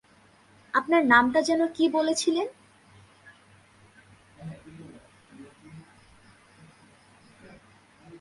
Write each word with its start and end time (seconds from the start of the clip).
আপনার 0.73 1.03
নামটা 1.05 1.39
যেন 1.41 1.61
কী 1.67 1.85
বলেছিলেন? 1.89 2.47